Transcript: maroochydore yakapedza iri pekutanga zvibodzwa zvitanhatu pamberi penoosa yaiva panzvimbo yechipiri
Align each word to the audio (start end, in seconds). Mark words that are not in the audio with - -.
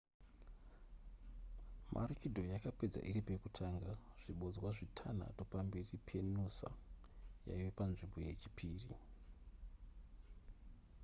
maroochydore 1.93 2.47
yakapedza 2.55 2.99
iri 3.09 3.21
pekutanga 3.27 3.89
zvibodzwa 4.21 4.69
zvitanhatu 4.77 5.41
pamberi 5.51 5.95
penoosa 6.07 6.69
yaiva 7.47 7.71
panzvimbo 7.79 8.17
yechipiri 8.27 8.95